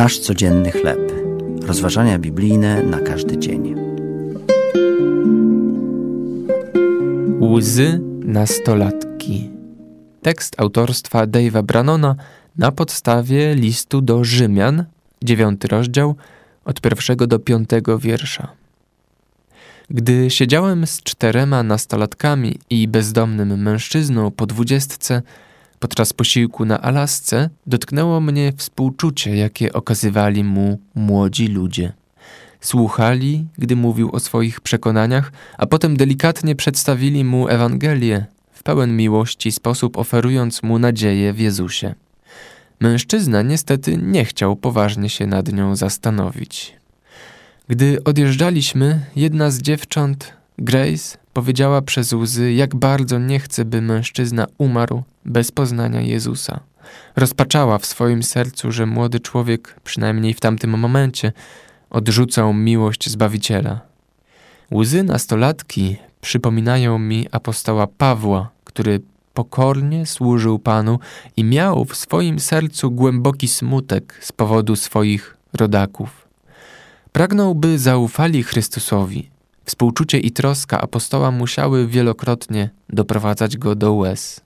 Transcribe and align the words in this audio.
Nasz 0.00 0.18
codzienny 0.18 0.70
chleb. 0.70 1.12
Rozważania 1.62 2.18
biblijne 2.18 2.82
na 2.82 3.00
każdy 3.00 3.38
dzień. 3.38 3.74
Łzy 7.40 8.00
nastolatki. 8.24 9.50
Tekst 10.22 10.60
autorstwa 10.60 11.26
Dave'a 11.26 11.62
Brannona 11.62 12.16
na 12.58 12.72
podstawie 12.72 13.54
listu 13.54 14.00
do 14.00 14.24
Rzymian, 14.24 14.84
dziewiąty 15.22 15.68
rozdział, 15.68 16.16
od 16.64 16.80
pierwszego 16.80 17.26
do 17.26 17.38
piątego 17.38 17.98
wiersza. 17.98 18.48
Gdy 19.90 20.30
siedziałem 20.30 20.86
z 20.86 21.02
czterema 21.02 21.62
nastolatkami 21.62 22.58
i 22.70 22.88
bezdomnym 22.88 23.62
mężczyzną 23.62 24.30
po 24.30 24.46
dwudziestce, 24.46 25.22
podczas 25.80 26.12
posiłku 26.12 26.64
na 26.64 26.80
Alasce 26.80 27.50
dotknęło 27.66 28.20
mnie 28.20 28.52
współczucie, 28.56 29.36
jakie 29.36 29.72
okazywali 29.72 30.44
mu 30.44 30.78
młodzi 30.94 31.48
ludzie. 31.48 31.92
Słuchali, 32.60 33.46
gdy 33.58 33.76
mówił 33.76 34.10
o 34.12 34.20
swoich 34.20 34.60
przekonaniach, 34.60 35.32
a 35.58 35.66
potem 35.66 35.96
delikatnie 35.96 36.56
przedstawili 36.56 37.24
mu 37.24 37.48
Ewangelię, 37.48 38.26
w 38.52 38.62
pełen 38.62 38.96
miłości 38.96 39.52
sposób 39.52 39.98
oferując 39.98 40.62
mu 40.62 40.78
nadzieję 40.78 41.32
w 41.32 41.38
Jezusie. 41.38 41.94
Mężczyzna 42.80 43.42
niestety 43.42 43.96
nie 43.96 44.24
chciał 44.24 44.56
poważnie 44.56 45.08
się 45.08 45.26
nad 45.26 45.52
nią 45.52 45.76
zastanowić. 45.76 46.76
Gdy 47.68 48.04
odjeżdżaliśmy, 48.04 49.00
jedna 49.16 49.50
z 49.50 49.62
dziewcząt, 49.62 50.32
Grace, 50.58 51.18
powiedziała 51.32 51.82
przez 51.82 52.12
łzy, 52.12 52.52
jak 52.52 52.76
bardzo 52.76 53.18
nie 53.18 53.40
chce, 53.40 53.64
by 53.64 53.82
mężczyzna 53.82 54.46
umarł 54.58 55.02
bez 55.24 55.52
poznania 55.52 56.00
Jezusa. 56.00 56.60
Rozpaczała 57.16 57.78
w 57.78 57.86
swoim 57.86 58.22
sercu, 58.22 58.72
że 58.72 58.86
młody 58.86 59.20
człowiek, 59.20 59.80
przynajmniej 59.84 60.34
w 60.34 60.40
tamtym 60.40 60.78
momencie, 60.78 61.32
odrzucał 61.90 62.54
miłość 62.54 63.10
Zbawiciela. 63.10 63.80
Łzy 64.72 65.02
nastolatki 65.02 65.96
przypominają 66.20 66.98
mi 66.98 67.26
apostoła 67.32 67.86
Pawła, 67.86 68.50
który 68.64 69.00
pokornie 69.34 70.06
służył 70.06 70.58
Panu 70.58 70.98
i 71.36 71.44
miał 71.44 71.84
w 71.84 71.96
swoim 71.96 72.40
sercu 72.40 72.90
głęboki 72.90 73.48
smutek 73.48 74.18
z 74.20 74.32
powodu 74.32 74.76
swoich 74.76 75.36
rodaków. 75.52 76.28
Pragnął, 77.12 77.54
by 77.54 77.78
zaufali 77.78 78.42
Chrystusowi. 78.42 79.29
Współczucie 79.70 80.18
i 80.18 80.30
troska 80.30 80.80
apostoła 80.80 81.30
musiały 81.30 81.86
wielokrotnie 81.86 82.70
doprowadzać 82.88 83.56
go 83.56 83.74
do 83.74 83.92
łez. 83.92 84.40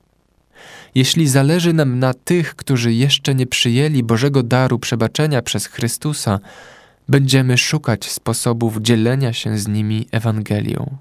Jeśli 0.94 1.28
zależy 1.28 1.72
nam 1.72 1.98
na 1.98 2.14
tych, 2.14 2.54
którzy 2.54 2.92
jeszcze 2.92 3.34
nie 3.34 3.46
przyjęli 3.46 4.02
Bożego 4.02 4.42
daru 4.42 4.78
przebaczenia 4.78 5.42
przez 5.42 5.66
Chrystusa, 5.66 6.40
będziemy 7.08 7.58
szukać 7.58 8.10
sposobów 8.10 8.78
dzielenia 8.80 9.32
się 9.32 9.58
z 9.58 9.68
nimi 9.68 10.06
Ewangelią. 10.10 10.96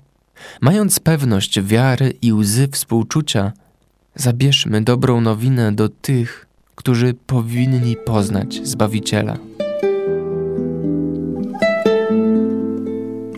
Mając 0.62 1.00
pewność 1.00 1.62
wiary 1.62 2.14
i 2.22 2.34
łzy 2.34 2.68
współczucia, 2.68 3.52
zabierzmy 4.16 4.82
dobrą 4.82 5.22
nowinę 5.22 5.72
do 5.72 5.90
tych, 5.90 6.48
którzy 6.76 7.14
powinni 7.28 7.96
poznać 8.06 8.68
Zbawiciela. 8.68 9.38